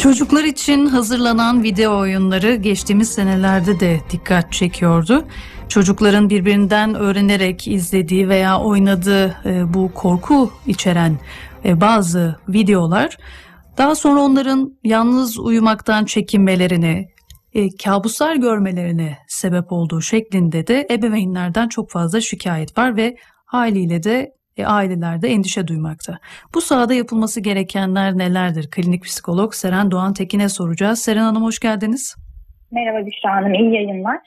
Çocuklar 0.00 0.44
için 0.44 0.86
hazırlanan 0.86 1.62
video 1.62 1.98
oyunları 1.98 2.54
geçtiğimiz 2.54 3.12
senelerde 3.12 3.80
de 3.80 4.00
dikkat 4.10 4.52
çekiyordu. 4.52 5.26
Çocukların 5.68 6.30
birbirinden 6.30 6.94
öğrenerek 6.94 7.68
izlediği 7.68 8.28
veya 8.28 8.60
oynadığı 8.60 9.36
e, 9.44 9.74
bu 9.74 9.94
korku 9.94 10.50
içeren 10.66 11.18
e, 11.64 11.80
bazı 11.80 12.36
videolar 12.48 13.18
daha 13.78 13.94
sonra 13.94 14.20
onların 14.20 14.78
yalnız 14.84 15.38
uyumaktan 15.38 16.04
çekinmelerini, 16.04 17.08
e, 17.54 17.76
kabuslar 17.84 18.36
görmelerine 18.36 19.18
sebep 19.28 19.72
olduğu 19.72 20.00
şeklinde 20.00 20.66
de 20.66 20.86
ebeveynlerden 20.90 21.68
çok 21.68 21.90
fazla 21.90 22.20
şikayet 22.20 22.78
var 22.78 22.96
ve 22.96 23.16
haliyle 23.46 24.02
de 24.02 24.32
e, 24.60 24.66
ailelerde 24.66 25.28
endişe 25.28 25.66
duymakta. 25.66 26.18
Bu 26.54 26.60
sahada 26.60 26.94
yapılması 26.94 27.40
gerekenler 27.40 28.18
nelerdir? 28.18 28.70
Klinik 28.70 29.04
psikolog 29.04 29.54
Seren 29.54 29.90
Doğan 29.90 30.14
Tekin'e 30.14 30.48
soracağız. 30.48 30.98
Seren 30.98 31.22
Hanım 31.22 31.42
hoş 31.42 31.58
geldiniz. 31.58 32.16
Merhaba 32.70 33.06
Büşra 33.06 33.32
Hanım, 33.32 33.54
iyi 33.54 33.74
yayınlar. 33.74 34.18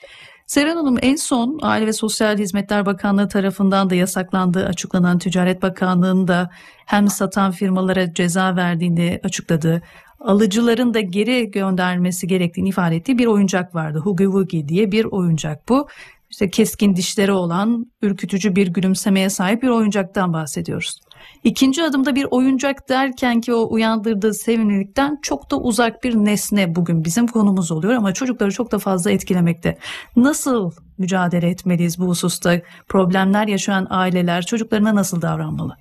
Seren 0.48 0.76
Hanım 0.76 0.98
en 1.02 1.16
son 1.16 1.60
Aile 1.62 1.88
ve 1.88 1.94
Sosyal 1.94 2.38
Hizmetler 2.38 2.86
Bakanlığı 2.86 3.28
tarafından 3.28 3.90
da 3.90 3.96
yasaklandığı 3.96 4.66
açıklanan 4.66 5.18
Ticaret 5.18 5.62
Bakanlığı'nın 5.62 6.28
da 6.28 6.50
hem 6.86 7.08
satan 7.08 7.52
firmalara 7.52 8.14
ceza 8.14 8.56
verdiğini 8.56 9.20
açıkladı. 9.24 9.82
Alıcıların 10.20 10.94
da 10.94 11.00
geri 11.00 11.52
göndermesi 11.52 12.28
gerektiğini 12.28 12.70
ifade 12.70 12.96
ettiği 12.96 13.18
bir 13.18 13.26
oyuncak 13.26 13.76
vardı. 13.76 14.00
Hugi 14.00 14.24
Wugi 14.24 14.68
diye 14.68 14.92
bir 14.92 15.06
oyuncak 15.06 15.70
bu 15.70 15.88
işte 16.34 16.50
keskin 16.50 16.96
dişleri 16.96 17.32
olan 17.32 17.86
ürkütücü 18.02 18.56
bir 18.56 18.68
gülümsemeye 18.68 19.30
sahip 19.30 19.64
bir 19.64 19.68
oyuncaktan 19.68 20.34
bahsediyoruz. 20.34 21.00
İkinci 21.44 21.84
adımda 21.84 22.16
bir 22.16 22.28
oyuncak 22.32 22.90
derken 22.90 23.42
ki 23.42 23.54
o 23.54 23.74
uyandırdığı 23.74 24.34
sevimlilikten 24.34 25.18
çok 25.22 25.52
da 25.52 25.60
uzak 25.60 26.04
bir 26.04 26.16
nesne 26.16 26.76
bugün 26.76 27.04
bizim 27.04 27.28
konumuz 27.28 27.72
oluyor 27.72 27.94
ama 27.94 28.14
çocukları 28.14 28.52
çok 28.52 28.72
da 28.72 28.80
fazla 28.80 29.12
etkilemekte. 29.12 29.78
Nasıl 30.16 30.72
mücadele 30.98 31.50
etmeliyiz 31.50 32.00
bu 32.00 32.08
hususta? 32.08 32.62
Problemler 32.88 33.48
yaşayan 33.48 33.88
aileler 33.90 34.42
çocuklarına 34.46 34.96
nasıl 34.96 35.22
davranmalı? 35.22 35.76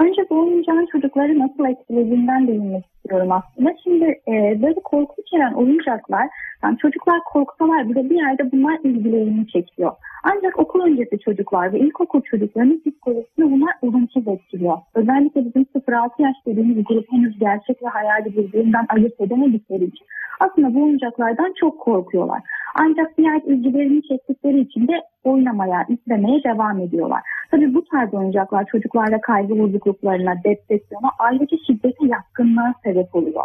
Önce 0.00 0.22
bu 0.30 0.40
oyuncağın 0.40 0.86
çocukları 0.92 1.38
nasıl 1.38 1.64
etkilediğinden 1.64 2.48
değinmek 2.48 2.91
istiyorum 3.02 3.32
aslında. 3.32 3.74
Şimdi 3.82 4.04
e, 4.04 4.62
böyle 4.62 4.80
korku 4.84 5.14
içeren 5.22 5.52
oyuncaklar, 5.52 6.28
yani 6.64 6.78
çocuklar 6.78 7.20
korksalar 7.32 7.88
bile 7.88 8.10
bir 8.10 8.16
yerde 8.16 8.52
bunlar 8.52 8.78
ilgilerini 8.84 9.46
çekiyor. 9.48 9.92
Ancak 10.24 10.58
okul 10.58 10.80
öncesi 10.80 11.18
çocuklar 11.18 11.72
ve 11.72 11.78
ilkokul 11.78 12.20
çocuklarının 12.20 12.80
psikolojisini 12.80 13.52
bunlar 13.52 13.74
olumsuz 13.82 14.28
etkiliyor. 14.28 14.78
Özellikle 14.94 15.44
bizim 15.44 15.62
0-6 15.62 16.10
yaş 16.18 16.36
dediğimiz 16.46 16.84
grup 16.84 17.12
henüz 17.12 17.38
gerçek 17.38 17.82
ve 17.82 17.88
hayali 17.88 18.36
birbirinden 18.36 18.86
ayırt 18.88 19.20
edemedikleri 19.20 19.84
için 19.84 20.06
aslında 20.40 20.74
bu 20.74 20.82
oyuncaklardan 20.82 21.52
çok 21.60 21.80
korkuyorlar. 21.80 22.40
Ancak 22.74 23.18
diğer 23.18 23.40
ilgilerini 23.46 24.02
çektikleri 24.02 24.60
için 24.60 24.88
de 24.88 25.02
oynamaya, 25.24 25.86
izlemeye 25.88 26.44
devam 26.44 26.80
ediyorlar. 26.80 27.20
Tabii 27.52 27.74
bu 27.74 27.84
tarz 27.84 28.14
oyuncaklar 28.14 28.66
çocuklarda 28.66 29.20
kaygı 29.20 29.58
bozukluklarına, 29.58 30.34
depresyona, 30.44 31.10
ayrıca 31.18 31.56
şiddete 31.66 32.06
yatkınlığa 32.06 32.74
sebep 32.84 33.14
oluyor. 33.14 33.44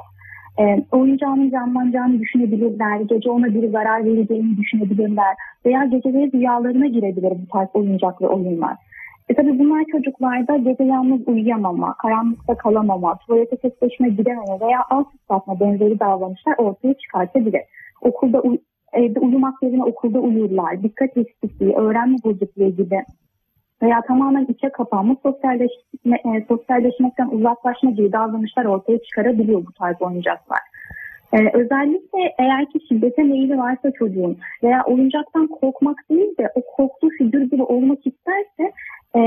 E, 0.59 0.85
oyuncağının 0.91 1.49
canlanacağını 1.49 2.19
düşünebilirler, 2.19 2.99
gece 2.99 3.29
ona 3.29 3.45
bir 3.53 3.69
zarar 3.69 4.05
vereceğini 4.05 4.57
düşünebilirler 4.57 5.35
veya 5.65 5.85
geceleri 5.85 6.33
rüyalarına 6.33 6.87
girebilir 6.87 7.31
bu 7.31 7.47
tarz 7.53 7.67
oyuncak 7.73 8.21
ve 8.21 8.27
oyunlar. 8.27 8.75
E 9.29 9.33
tabi 9.33 9.59
bunlar 9.59 9.83
çocuklarda 9.91 10.57
gece 10.57 10.83
yalnız 10.83 11.27
uyuyamama, 11.27 11.93
karanlıkta 11.93 12.57
kalamama, 12.57 13.17
tuvalete 13.17 13.57
tek 13.57 13.99
gidememe 13.99 14.59
veya 14.61 14.79
alt 14.89 15.07
ıslatma 15.15 15.59
benzeri 15.59 15.99
davranışlar 15.99 16.55
ortaya 16.57 16.93
çıkartabilir. 16.93 17.61
Okulda 18.01 18.41
uy 18.41 18.57
evde 18.93 19.19
uyumak 19.19 19.63
yerine 19.63 19.83
okulda 19.83 20.19
uyurlar, 20.19 20.83
dikkat 20.83 21.17
eksikliği, 21.17 21.75
öğrenme 21.75 22.17
bozukluğu 22.23 22.69
gibi 22.69 23.03
veya 23.81 24.01
tamamen 24.01 24.45
içe 24.49 24.69
kapanma, 24.69 25.15
sosyalleşme, 25.23 26.15
e, 26.15 26.45
sosyalleşmekten 26.47 27.27
uzaklaşma 27.27 27.91
gibi 27.91 28.11
davranışlar 28.11 28.65
ortaya 28.65 28.99
çıkarabiliyor 29.03 29.65
bu 29.65 29.71
tarz 29.71 30.01
oyuncaklar. 30.01 30.59
Ee, 31.33 31.37
özellikle 31.53 32.35
eğer 32.39 32.65
ki 32.65 32.79
şiddete 32.89 33.23
meyili 33.23 33.57
varsa 33.57 33.91
çocuğun 33.91 34.37
veya 34.63 34.83
oyuncaktan 34.83 35.47
korkmak 35.47 35.97
değil 36.09 36.37
de 36.39 36.49
o 36.55 36.61
korktuğu 36.61 37.09
figür 37.09 37.41
gibi 37.41 37.63
olmak 37.63 38.07
isterse 38.07 38.71
e, 39.15 39.21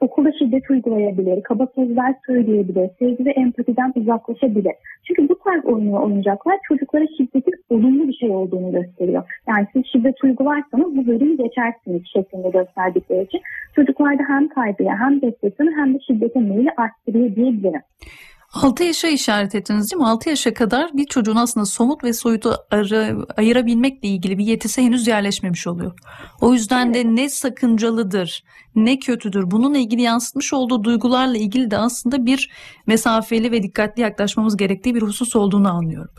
okulda 0.00 0.32
şiddet 0.38 0.70
uygulayabilir, 0.70 1.42
kaba 1.42 1.66
sözler 1.74 2.14
söyleyebilir, 2.26 2.90
sevgi 2.98 3.24
ve 3.24 3.30
empatiden 3.30 3.92
uzaklaşabilir. 3.96 4.72
Çünkü 5.06 5.28
bu 5.28 5.38
tarz 5.38 5.64
oyunu 5.64 6.04
oyuncaklar 6.04 6.58
çocuklara 6.68 7.06
şiddetin 7.16 7.54
olumlu 7.70 8.08
bir 8.08 8.14
şey 8.14 8.30
olduğunu 8.30 8.72
gösteriyor. 8.72 9.22
Yani 9.48 9.66
siz 9.72 9.82
şiddet 9.92 10.24
uygularsanız 10.24 10.96
bu 10.96 11.06
bölümü 11.06 11.36
geçersiniz 11.36 12.02
şeklinde 12.12 12.48
gösterdikleri 12.50 13.24
için 13.24 13.40
çocuklarda 13.76 14.22
hem 14.28 14.48
kaygıya 14.48 14.98
hem 14.98 15.22
depresyonu 15.22 15.70
hem 15.76 15.94
de 15.94 15.98
şiddete 16.06 16.40
meyili 16.40 16.70
arttırıyor 16.76 17.36
diyebilirim. 17.36 17.82
6 18.54 18.84
yaşa 18.84 19.08
işaret 19.08 19.54
ettiniz 19.54 19.90
değil 19.90 20.00
mi? 20.00 20.06
6 20.06 20.28
yaşa 20.28 20.54
kadar 20.54 20.90
bir 20.94 21.04
çocuğun 21.04 21.36
aslında 21.36 21.66
somut 21.66 22.04
ve 22.04 22.12
soyutu 22.12 22.54
ara, 22.70 23.10
ayırabilmekle 23.36 24.08
ilgili 24.08 24.38
bir 24.38 24.44
yetisi 24.44 24.82
henüz 24.82 25.06
yerleşmemiş 25.06 25.66
oluyor. 25.66 25.92
O 26.40 26.52
yüzden 26.52 26.86
evet. 26.86 26.94
de 26.94 27.16
ne 27.16 27.28
sakıncalıdır, 27.28 28.44
ne 28.74 28.98
kötüdür, 28.98 29.50
bununla 29.50 29.78
ilgili 29.78 30.02
yansıtmış 30.02 30.52
olduğu 30.52 30.84
duygularla 30.84 31.36
ilgili 31.36 31.70
de 31.70 31.78
aslında 31.78 32.26
bir 32.26 32.50
mesafeli 32.86 33.52
ve 33.52 33.62
dikkatli 33.62 34.02
yaklaşmamız 34.02 34.56
gerektiği 34.56 34.94
bir 34.94 35.02
husus 35.02 35.36
olduğunu 35.36 35.72
anlıyorum. 35.72 36.10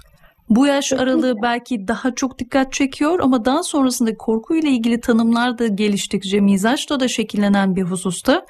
Bu 0.50 0.68
yaş 0.68 0.94
aralığı 0.94 1.36
belki 1.42 1.88
daha 1.88 2.16
çok 2.16 2.40
dikkat 2.40 2.74
çekiyor 2.74 3.20
ama 3.20 3.46
daha 3.46 3.64
sonrasında 3.64 4.18
korkuyla 4.18 4.70
ilgili 4.70 5.02
tanımlar 5.02 5.58
da 5.58 5.68
geliştikçe 5.68 6.40
mizaçta 6.40 7.00
da 7.00 7.08
şekillenen 7.08 7.76
bir 7.76 7.84
hususta 7.84 8.46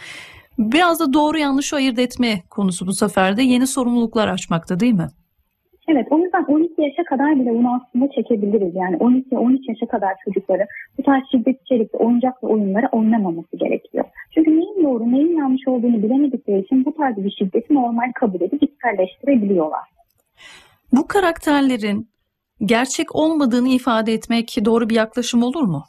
Biraz 0.59 0.99
da 0.99 1.13
doğru 1.13 1.37
yanlışı 1.37 1.75
ayırt 1.75 1.99
etme 1.99 2.41
konusu 2.49 2.87
bu 2.87 2.93
sefer 2.93 3.37
de 3.37 3.43
yeni 3.43 3.67
sorumluluklar 3.67 4.27
açmakta 4.27 4.79
değil 4.79 4.93
mi? 4.93 5.07
Evet 5.87 6.07
o 6.09 6.17
yüzden 6.19 6.43
12 6.43 6.81
yaşa 6.81 7.03
kadar 7.03 7.39
bile 7.39 7.49
bunu 7.49 7.75
aslında 7.75 8.09
çekebiliriz. 8.15 8.75
Yani 8.75 8.95
12-13 8.95 9.69
yaşa 9.69 9.85
kadar 9.85 10.13
çocukları 10.25 10.65
bu 10.97 11.03
tarz 11.03 11.23
şiddet 11.31 11.61
içerikli 11.61 11.97
oyuncak 11.97 12.43
ve 12.43 12.47
oyunları 12.47 12.87
oynamaması 12.91 13.57
gerekiyor. 13.57 14.05
Çünkü 14.33 14.51
neyin 14.51 14.83
doğru 14.83 15.11
neyin 15.11 15.37
yanlış 15.37 15.67
olduğunu 15.67 16.03
bilemedikleri 16.03 16.59
için 16.59 16.85
bu 16.85 16.93
tarz 16.93 17.17
bir 17.17 17.31
şiddeti 17.31 17.73
normal 17.73 18.11
kabul 18.15 18.41
edip 18.41 18.63
içselleştirebiliyorlar. 18.63 19.83
Bu 20.97 21.07
karakterlerin 21.07 22.09
gerçek 22.65 23.15
olmadığını 23.15 23.69
ifade 23.69 24.13
etmek 24.13 24.57
doğru 24.65 24.89
bir 24.89 24.95
yaklaşım 24.95 25.43
olur 25.43 25.63
mu? 25.63 25.83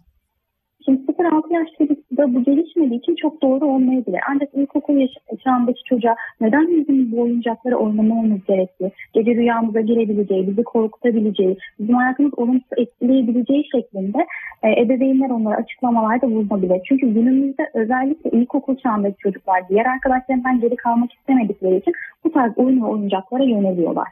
Şimdi 0.84 1.00
0-6 1.00 1.52
yaş 1.52 1.68
çocukta 1.78 2.34
bu 2.34 2.44
gelişmediği 2.44 3.00
için 3.00 3.16
çok 3.16 3.42
doğru 3.42 3.66
olmayabilir. 3.66 4.20
Ancak 4.30 4.54
ilkokul 4.54 5.08
çağındaki 5.44 5.84
çocuğa 5.84 6.16
neden 6.40 6.68
bizim 6.68 7.12
bu 7.12 7.20
oyuncakları 7.20 7.76
oynamamız 7.76 8.44
gerekli? 8.48 8.92
Gece 9.12 9.34
rüyamıza 9.34 9.80
girebileceği, 9.80 10.46
bizi 10.46 10.62
korkutabileceği, 10.62 11.56
bizim 11.78 11.94
hayatımız 11.94 12.32
olumsuz 12.36 12.70
etkileyebileceği 12.76 13.64
şeklinde 13.72 14.26
e, 14.62 14.82
ebeveynler 14.82 15.30
onlara 15.30 15.56
açıklamalarda 15.56 16.30
bulunabilir. 16.30 16.80
Çünkü 16.88 17.06
günümüzde 17.14 17.70
özellikle 17.74 18.30
ilkokul 18.30 18.76
çağındaki 18.76 19.16
çocuklar 19.18 19.68
diğer 19.68 19.86
arkadaşlarından 19.86 20.60
geri 20.60 20.76
kalmak 20.76 21.12
istemedikleri 21.12 21.76
için 21.76 21.92
bu 22.24 22.32
tarz 22.32 22.58
oyun 22.58 22.80
ve 22.82 22.86
oyuncaklara 22.86 23.44
yöneliyorlar. 23.44 24.08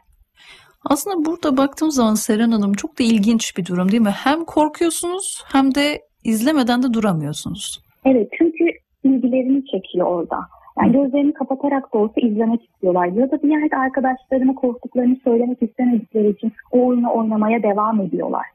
Aslında 0.84 1.24
burada 1.24 1.56
baktığımız 1.56 1.94
zaman 1.94 2.14
Seren 2.14 2.50
Hanım 2.50 2.72
çok 2.72 2.98
da 2.98 3.04
ilginç 3.04 3.56
bir 3.58 3.66
durum 3.66 3.92
değil 3.92 4.02
mi? 4.02 4.14
Hem 4.24 4.44
korkuyorsunuz 4.44 5.44
hem 5.52 5.74
de 5.74 6.02
izlemeden 6.24 6.82
de 6.82 6.94
duramıyorsunuz. 6.94 7.80
Evet 8.04 8.28
çünkü 8.38 8.64
ilgilerini 9.04 9.66
çekiyor 9.66 10.06
orada. 10.06 10.36
Yani 10.80 10.92
gözlerini 10.92 11.32
kapatarak 11.32 11.94
da 11.94 11.98
olsa 11.98 12.20
izlemek 12.20 12.64
istiyorlar. 12.64 13.06
Ya 13.06 13.30
da 13.30 13.42
bir 13.42 13.48
yerde 13.48 13.76
arkadaşlarına 13.76 14.54
korktuklarını 14.54 15.16
söylemek 15.24 15.62
istemedikleri 15.62 16.30
için 16.30 16.52
o 16.72 16.86
oyunu 16.86 17.14
oynamaya 17.14 17.62
devam 17.62 18.00
ediyorlar. 18.00 18.46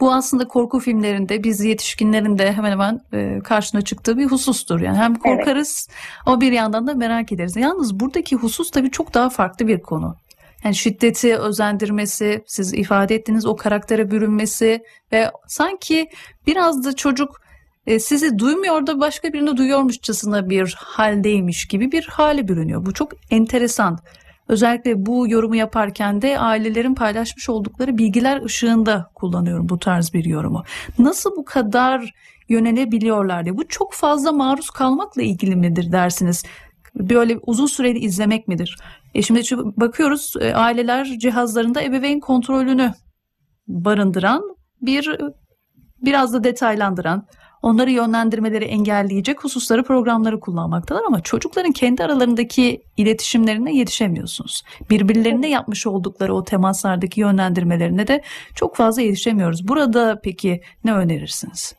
Bu 0.00 0.12
aslında 0.12 0.48
korku 0.48 0.78
filmlerinde 0.78 1.44
biz 1.44 1.64
yetişkinlerin 1.64 2.38
de 2.38 2.52
hemen 2.52 2.70
hemen 2.70 3.00
e, 3.12 3.38
karşına 3.38 3.82
çıktığı 3.82 4.18
bir 4.18 4.26
husustur. 4.26 4.80
Yani 4.80 4.96
hem 4.96 5.14
korkarız 5.14 5.88
evet. 5.90 6.26
ama 6.26 6.40
bir 6.40 6.52
yandan 6.52 6.86
da 6.86 6.94
merak 6.94 7.32
ederiz. 7.32 7.56
Yalnız 7.56 8.00
buradaki 8.00 8.36
husus 8.36 8.70
tabii 8.70 8.90
çok 8.90 9.14
daha 9.14 9.28
farklı 9.28 9.66
bir 9.66 9.82
konu. 9.82 10.16
Yani 10.64 10.74
şiddeti 10.74 11.36
özendirmesi, 11.36 12.42
siz 12.46 12.74
ifade 12.74 13.14
ettiğiniz 13.14 13.46
o 13.46 13.56
karaktere 13.56 14.10
bürünmesi 14.10 14.82
ve 15.12 15.30
sanki 15.46 16.08
biraz 16.46 16.84
da 16.84 16.96
çocuk 16.96 17.40
e, 17.86 17.98
sizi 17.98 18.38
duymuyor 18.38 18.86
da 18.86 19.00
başka 19.00 19.32
birini 19.32 19.56
duyuyormuşçasına 19.56 20.50
bir 20.50 20.74
haldeymiş 20.78 21.68
gibi 21.68 21.92
bir 21.92 22.06
hale 22.06 22.48
bürünüyor. 22.48 22.86
Bu 22.86 22.94
çok 22.94 23.12
enteresan. 23.30 23.98
Özellikle 24.48 25.06
bu 25.06 25.28
yorumu 25.28 25.56
yaparken 25.56 26.22
de 26.22 26.38
ailelerin 26.38 26.94
paylaşmış 26.94 27.48
oldukları 27.48 27.98
bilgiler 27.98 28.42
ışığında 28.42 29.10
kullanıyorum 29.14 29.68
bu 29.68 29.78
tarz 29.78 30.14
bir 30.14 30.24
yorumu. 30.24 30.64
Nasıl 30.98 31.36
bu 31.36 31.44
kadar 31.44 32.14
yönelebiliyorlar 32.48 33.44
diye. 33.44 33.56
Bu 33.56 33.68
çok 33.68 33.92
fazla 33.92 34.32
maruz 34.32 34.70
kalmakla 34.70 35.22
ilgili 35.22 35.56
midir 35.56 35.92
dersiniz? 35.92 36.44
Böyle 36.98 37.38
uzun 37.46 37.66
süreli 37.66 37.98
izlemek 37.98 38.48
midir? 38.48 38.76
E 39.14 39.22
şimdi 39.22 39.42
bakıyoruz 39.76 40.34
e, 40.40 40.54
aileler 40.54 41.04
cihazlarında 41.04 41.82
ebeveyn 41.82 42.20
kontrolünü 42.20 42.92
barındıran 43.68 44.42
bir 44.82 45.18
biraz 46.02 46.34
da 46.34 46.44
detaylandıran 46.44 47.26
onları 47.62 47.90
yönlendirmeleri 47.90 48.64
engelleyecek 48.64 49.44
hususları 49.44 49.84
programları 49.84 50.40
kullanmaktalar 50.40 51.02
ama 51.06 51.20
çocukların 51.20 51.72
kendi 51.72 52.04
aralarındaki 52.04 52.82
iletişimlerine 52.96 53.76
yetişemiyorsunuz. 53.76 54.62
Birbirlerine 54.90 55.50
yapmış 55.50 55.86
oldukları 55.86 56.34
o 56.34 56.44
temaslardaki 56.44 57.20
yönlendirmelerine 57.20 58.06
de 58.06 58.22
çok 58.54 58.76
fazla 58.76 59.02
yetişemiyoruz. 59.02 59.68
Burada 59.68 60.20
peki 60.24 60.60
ne 60.84 60.94
önerirsiniz? 60.94 61.74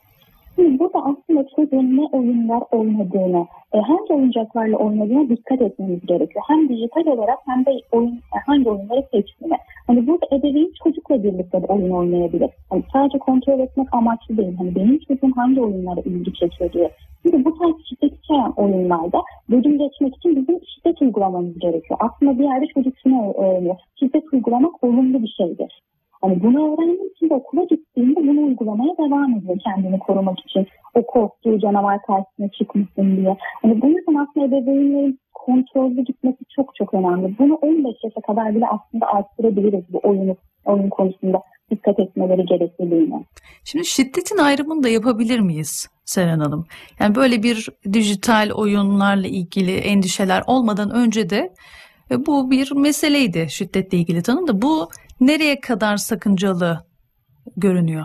Burada 0.58 1.16
aslında 1.30 1.46
çocuğun 1.56 1.96
ne 1.96 2.04
oyunlar 2.12 2.62
oynadığını, 2.72 3.46
e, 3.74 3.78
hangi 3.78 4.12
oyuncaklarla 4.12 4.76
oynadığına 4.76 5.28
dikkat 5.28 5.62
etmemiz 5.62 6.06
gerekiyor. 6.06 6.44
Hem 6.48 6.68
dijital 6.68 7.06
olarak 7.06 7.38
hem 7.46 7.66
de 7.66 7.70
oyun, 7.92 8.12
e, 8.12 8.38
hangi 8.46 8.70
oyunları 8.70 9.02
seçtiğine. 9.12 9.56
Hani 9.86 10.06
burada 10.06 10.26
ebeveyn 10.32 10.72
çocukla 10.84 11.24
birlikte 11.24 11.62
de 11.62 11.66
oyun 11.66 11.90
oynayabilir. 11.90 12.50
Hani 12.70 12.82
sadece 12.92 13.18
kontrol 13.18 13.58
etmek 13.58 13.94
amaçlı 13.94 14.36
değil. 14.36 14.56
Hani 14.58 14.74
benim 14.74 14.98
çocuğum 14.98 15.32
hangi 15.36 15.60
oyunlara 15.60 16.00
ilgi 16.00 16.32
çekiyor 16.32 16.72
diye. 16.72 16.90
Şimdi 17.22 17.44
bu 17.44 17.58
tarz 17.58 17.74
şiddet 17.88 18.18
içeren 18.18 18.52
oyunlarda 18.56 19.22
bölüm 19.50 19.78
geçmek 19.78 20.16
için 20.16 20.36
bizim 20.36 20.60
şiddet 20.74 21.02
uygulamamız 21.02 21.58
gerekiyor. 21.58 22.00
Aslında 22.00 22.38
bir 22.38 22.44
yerde 22.44 22.66
çocuk 22.66 22.94
şunu 23.02 23.32
öğreniyor. 23.32 23.76
Şiddet 24.00 24.24
uygulamak 24.32 24.84
olumlu 24.84 25.22
bir 25.22 25.34
şeydir. 25.38 25.80
Hani 26.20 26.42
bunu 26.42 26.72
öğrendiği 26.72 27.10
için 27.10 27.30
okula 27.30 27.64
gittiğinde 27.64 28.16
bunu 28.16 28.46
uygulamaya 28.46 28.94
devam 28.98 29.34
ediyor 29.34 29.58
kendini 29.64 29.98
korumak 29.98 30.38
için. 30.40 30.66
O 30.94 31.06
korktuğu 31.06 31.58
canavar 31.58 32.02
karşısına 32.02 32.48
çıkmasın 32.48 33.16
diye. 33.16 33.36
Hani 33.62 33.82
bu 33.82 33.86
yüzden 33.86 34.14
aslında 34.14 34.46
ebeveynlerin 34.46 35.18
kontrollü 35.34 36.04
gitmesi 36.04 36.38
çok 36.56 36.74
çok 36.74 36.94
önemli. 36.94 37.38
Bunu 37.38 37.54
15 37.54 37.94
yaşa 38.04 38.20
kadar 38.20 38.54
bile 38.54 38.66
aslında 38.66 39.06
arttırabiliriz 39.06 39.84
bu 39.92 40.00
oyunu, 40.02 40.36
oyun 40.64 40.88
konusunda 40.88 41.42
dikkat 41.70 42.00
etmeleri 42.00 42.44
gerekliliğine. 42.46 43.24
Şimdi 43.64 43.84
şiddetin 43.84 44.38
ayrımını 44.38 44.82
da 44.82 44.88
yapabilir 44.88 45.40
miyiz 45.40 45.88
Seren 46.04 46.38
Hanım? 46.38 46.66
Yani 47.00 47.14
böyle 47.14 47.42
bir 47.42 47.68
dijital 47.92 48.50
oyunlarla 48.54 49.26
ilgili 49.26 49.76
endişeler 49.76 50.42
olmadan 50.46 50.90
önce 50.90 51.30
de 51.30 51.50
e, 52.10 52.26
bu 52.26 52.50
bir 52.50 52.72
meseleydi 52.76 53.46
şiddetle 53.50 53.98
ilgili 53.98 54.22
tanım 54.22 54.48
da 54.48 54.62
bu 54.62 54.88
nereye 55.20 55.60
kadar 55.60 55.96
sakıncalı 55.96 56.78
görünüyor? 57.56 58.04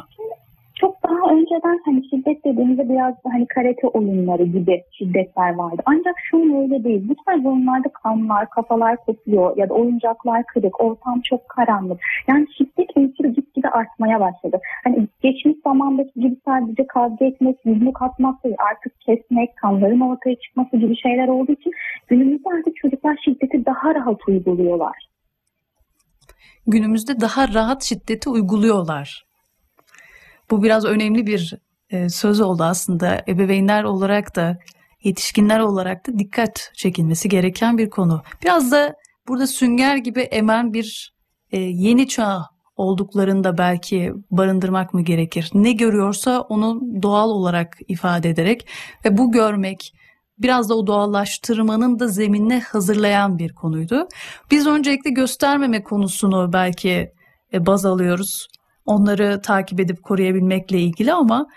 Çok 0.80 1.04
daha 1.04 1.34
önceden 1.36 1.82
hani 1.86 2.10
şiddet 2.10 2.46
dediğimizde 2.46 2.90
biraz 2.90 3.16
hani 3.32 3.48
karate 3.48 3.88
oyunları 3.88 4.44
gibi 4.44 4.84
şiddetler 4.92 5.56
vardı. 5.56 5.82
Ancak 5.86 6.16
şu 6.30 6.38
öyle 6.38 6.84
değil. 6.84 7.10
Bu 7.10 7.16
tarz 7.26 7.46
oyunlarda 7.46 7.90
kanlar, 8.04 8.50
kafalar 8.50 8.98
kopuyor 9.06 9.58
ya 9.58 9.70
da 9.70 9.74
oyuncaklar 9.74 10.44
kırık, 10.44 10.82
ortam 10.82 11.22
çok 11.22 11.50
karanlık. 11.50 12.02
Yani 12.28 12.48
şiddet 12.58 12.90
unsuru 12.96 13.28
gitgide 13.28 13.70
artmaya 13.70 14.20
başladı. 14.20 14.60
Hani 14.84 15.08
geçmiş 15.22 15.56
zamandaki 15.64 16.20
gibi 16.20 16.36
sadece 16.46 16.88
kavga 16.88 17.26
etmek, 17.26 17.58
yumruk 17.66 18.02
atmak 18.02 18.44
değil 18.44 18.56
artık 18.72 19.02
kesmek, 19.02 19.56
kanların 19.56 20.00
ortaya 20.00 20.36
çıkması 20.36 20.78
gibi 20.78 20.98
şeyler 20.98 21.28
olduğu 21.28 21.52
için 21.52 21.72
günümüzde 22.08 22.50
artık 22.50 22.76
çocuklar 22.76 23.18
şiddeti 23.26 23.66
daha 23.66 23.96
rahat 23.96 24.28
uyguluyorlar 24.28 25.15
günümüzde 26.68 27.22
daha 27.22 27.54
rahat 27.54 27.84
şiddeti 27.84 28.30
uyguluyorlar. 28.30 29.26
Bu 30.52 30.64
biraz 30.64 30.86
önemli 30.86 31.28
bir 31.28 31.54
e, 31.90 32.10
söz 32.10 32.40
oldu 32.42 32.64
aslında. 32.64 33.22
Ebeveynler 33.28 33.84
olarak 33.84 34.36
da 34.36 34.58
yetişkinler 35.04 35.60
olarak 35.60 36.08
da 36.08 36.20
dikkat 36.20 36.72
çekilmesi 36.74 37.30
gereken 37.30 37.78
bir 37.78 37.90
konu. 37.90 38.24
Biraz 38.44 38.72
da 38.72 38.96
burada 39.28 39.48
sünger 39.48 39.98
gibi 39.98 40.22
emen 40.22 40.74
bir 40.74 41.16
e, 41.52 41.60
yeni 41.60 42.08
çağ 42.08 42.42
olduklarında 42.76 43.58
belki 43.58 44.14
barındırmak 44.32 44.94
mı 44.94 45.02
gerekir? 45.02 45.52
Ne 45.54 45.72
görüyorsa 45.72 46.42
onu 46.42 46.82
doğal 47.02 47.30
olarak 47.30 47.78
ifade 47.88 48.30
ederek 48.30 48.68
ve 49.06 49.18
bu 49.18 49.32
görmek, 49.32 49.94
biraz 50.38 50.70
da 50.70 50.76
o 50.76 50.88
doğallaştırmanın 50.88 52.00
da 52.00 52.08
zeminine 52.08 52.60
hazırlayan 52.60 53.40
bir 53.40 53.54
konuydu. 53.54 54.08
Biz 54.52 54.68
öncelikle 54.68 55.10
göstermeme 55.10 55.84
konusunu 55.84 56.54
belki 56.54 57.12
e, 57.54 57.66
baz 57.66 57.86
alıyoruz. 57.86 58.48
Onları 58.86 59.42
takip 59.42 59.80
edip 59.80 60.04
koruyabilmekle 60.04 60.80
ilgili 60.80 61.14
ama 61.14 61.48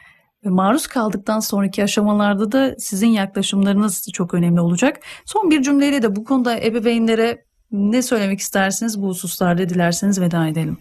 e, 0.45 0.49
maruz 0.49 0.87
kaldıktan 0.87 1.41
sonraki 1.41 1.85
aşamalarda 1.85 2.53
da 2.53 2.75
sizin 2.79 3.09
yaklaşımlarınız 3.09 4.09
çok 4.13 4.35
önemli 4.35 4.61
olacak. 4.61 5.01
Son 5.25 5.51
bir 5.51 5.63
cümleyle 5.63 6.03
de 6.03 6.17
bu 6.17 6.25
konuda 6.25 6.61
ebeveynlere 6.61 7.45
ne 7.73 8.03
söylemek 8.03 8.41
istersiniz 8.41 9.03
bu 9.03 9.09
hususlarda 9.09 9.69
dilerseniz 9.69 10.21
veda 10.21 10.49
edelim. 10.49 10.79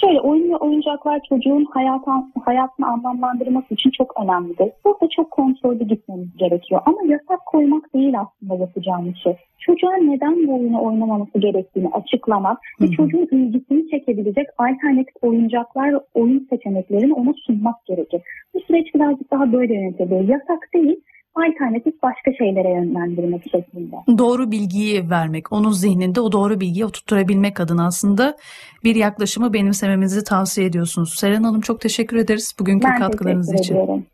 Şöyle 0.00 0.20
oyun 0.20 0.50
ve 0.50 0.56
oyuncaklar 0.56 1.20
çocuğun 1.28 1.64
hayatın, 1.64 2.32
hayatını 2.44 2.86
anlamlandırması 2.86 3.74
için 3.74 3.90
çok 3.90 4.20
önemlidir. 4.22 4.72
Burada 4.84 5.08
çok 5.16 5.30
kontrollü 5.30 5.84
gitmemiz 5.84 6.36
gerekiyor. 6.36 6.80
Ama 6.86 6.98
yasak 7.06 7.46
koymak 7.46 7.94
değil 7.94 8.14
aslında 8.20 8.54
yapacağımız 8.54 9.16
şey. 9.22 9.36
Çocuğa 9.58 9.94
neden 9.96 10.46
bu 10.46 10.54
oyunu 10.54 10.82
oynamaması 10.82 11.38
gerektiğini 11.38 11.88
açıklamak 11.88 12.58
Hı-hı. 12.78 12.88
ve 12.88 12.92
çocuğun 12.92 13.28
ilgisini 13.32 13.90
çekebilecek 13.90 14.46
alternatif 14.58 15.14
oyuncaklar 15.22 15.92
ve 15.92 15.98
oyun 16.14 16.46
seçeneklerini 16.50 17.14
ona 17.14 17.32
sunmak 17.46 17.86
gerekir. 17.86 18.22
Bu 18.54 18.60
süreç 18.60 18.94
birazcık 18.94 19.30
daha 19.30 19.52
böyle 19.52 19.74
yönetilir. 19.74 20.28
Yasak 20.28 20.68
değil 20.74 21.00
alternatif 21.40 22.02
başka 22.02 22.32
şeylere 22.38 22.68
yönlendirmek 22.68 23.42
şeklinde. 23.42 23.96
Doğru 24.18 24.50
bilgiyi 24.50 25.10
vermek, 25.10 25.52
onun 25.52 25.70
zihninde 25.70 26.20
o 26.20 26.32
doğru 26.32 26.60
bilgiyi 26.60 26.84
oturtturabilmek 26.84 27.60
adına 27.60 27.86
aslında 27.86 28.36
bir 28.84 28.94
yaklaşımı 28.96 29.52
benimsememizi 29.52 30.24
tavsiye 30.24 30.66
ediyorsunuz. 30.66 31.14
Seren 31.18 31.42
Hanım 31.42 31.60
çok 31.60 31.80
teşekkür 31.80 32.16
ederiz 32.16 32.54
bugünkü 32.60 32.88
ben 32.88 32.98
katkılarınız 32.98 33.54
için. 33.54 33.74
Ediyorum. 33.74 34.06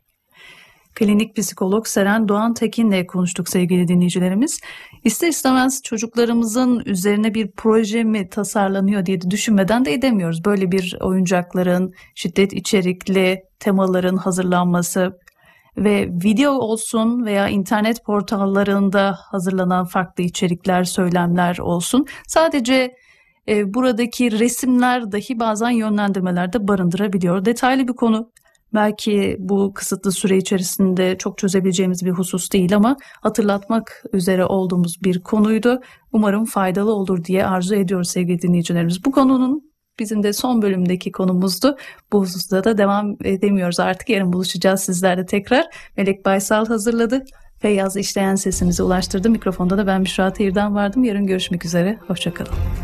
Klinik 0.95 1.35
psikolog 1.35 1.87
Seren 1.87 2.27
Doğan 2.27 2.53
Tekin'le 2.53 3.05
konuştuk 3.07 3.49
sevgili 3.49 3.87
dinleyicilerimiz. 3.87 4.61
İster 5.03 5.27
istemez 5.27 5.81
çocuklarımızın 5.83 6.83
üzerine 6.85 7.33
bir 7.33 7.51
proje 7.51 8.03
mi 8.03 8.29
tasarlanıyor 8.29 9.05
diye 9.05 9.21
de 9.21 9.31
düşünmeden 9.31 9.85
de 9.85 9.93
edemiyoruz. 9.93 10.45
Böyle 10.45 10.71
bir 10.71 10.97
oyuncakların, 11.01 11.93
şiddet 12.15 12.53
içerikli 12.53 13.43
temaların 13.59 14.17
hazırlanması, 14.17 15.19
ve 15.77 16.09
video 16.23 16.51
olsun 16.51 17.25
veya 17.25 17.47
internet 17.49 18.05
portallarında 18.05 19.17
hazırlanan 19.19 19.85
farklı 19.85 20.23
içerikler, 20.23 20.83
söylemler 20.83 21.57
olsun. 21.57 22.05
Sadece 22.27 22.95
e, 23.47 23.73
buradaki 23.73 24.39
resimler 24.39 25.11
dahi 25.11 25.39
bazen 25.39 25.69
yönlendirmelerde 25.69 26.67
barındırabiliyor. 26.67 27.45
Detaylı 27.45 27.87
bir 27.87 27.93
konu. 27.93 28.31
Belki 28.73 29.35
bu 29.39 29.73
kısıtlı 29.73 30.11
süre 30.11 30.37
içerisinde 30.37 31.17
çok 31.17 31.37
çözebileceğimiz 31.37 32.05
bir 32.05 32.11
husus 32.11 32.51
değil 32.51 32.75
ama 32.75 32.97
hatırlatmak 33.21 34.03
üzere 34.13 34.45
olduğumuz 34.45 35.03
bir 35.03 35.23
konuydu. 35.23 35.81
Umarım 36.11 36.45
faydalı 36.45 36.93
olur 36.93 37.23
diye 37.23 37.45
arzu 37.45 37.75
ediyoruz 37.75 38.09
sevgili 38.09 38.41
dinleyicilerimiz. 38.41 39.05
Bu 39.05 39.11
konunun 39.11 39.71
Bizim 39.99 40.23
de 40.23 40.33
son 40.33 40.61
bölümdeki 40.61 41.11
konumuzdu. 41.11 41.77
Bu 42.11 42.21
hususta 42.21 42.63
da 42.63 42.77
devam 42.77 43.17
edemiyoruz 43.23 43.79
artık. 43.79 44.09
Yarın 44.09 44.33
buluşacağız 44.33 44.81
sizlerle 44.81 45.25
tekrar. 45.25 45.65
Melek 45.97 46.25
Baysal 46.25 46.65
hazırladı. 46.65 47.25
Feyyaz 47.59 47.97
işleyen 47.97 48.35
sesimizi 48.35 48.83
ulaştırdı. 48.83 49.29
Mikrofonda 49.29 49.77
da 49.77 49.87
ben 49.87 50.05
Büşra 50.05 50.33
Teyir'den 50.33 50.75
vardım. 50.75 51.03
Yarın 51.03 51.27
görüşmek 51.27 51.65
üzere. 51.65 51.97
Hoşçakalın. 52.07 52.67